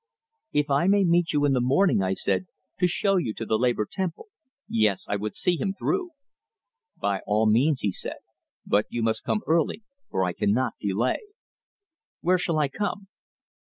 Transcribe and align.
"If 0.51 0.71
I 0.71 0.87
may 0.87 1.03
meet 1.03 1.31
you 1.31 1.45
in 1.45 1.53
the 1.53 1.61
morning," 1.61 2.01
I 2.01 2.13
said 2.13 2.47
"to 2.79 2.87
show 2.87 3.17
you 3.17 3.35
to 3.35 3.45
the 3.45 3.55
Labor 3.59 3.85
Temple" 3.85 4.29
Yes, 4.67 5.05
I 5.07 5.15
would 5.15 5.35
see 5.35 5.57
him 5.57 5.75
through! 5.77 6.13
"By 6.97 7.21
all 7.27 7.45
means," 7.47 7.83
said 7.91 8.13
he. 8.13 8.31
"But 8.65 8.85
you 8.89 9.03
must 9.03 9.23
come 9.23 9.43
early, 9.45 9.83
for 10.09 10.23
I 10.23 10.33
cannot 10.33 10.73
delay." 10.79 11.19
"Where 12.21 12.39
shall 12.39 12.57
I 12.57 12.67
come?" 12.67 13.09